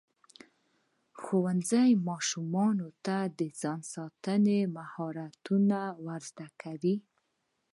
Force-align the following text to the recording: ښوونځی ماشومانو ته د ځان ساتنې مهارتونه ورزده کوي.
ښوونځی 1.21 1.89
ماشومانو 2.09 2.87
ته 3.05 3.17
د 3.39 3.41
ځان 3.61 3.79
ساتنې 3.93 4.59
مهارتونه 4.77 5.79
ورزده 6.05 6.47
کوي. 6.61 6.95